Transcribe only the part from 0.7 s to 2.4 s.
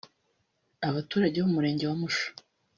Abaturage bo mu Murenge wa Musha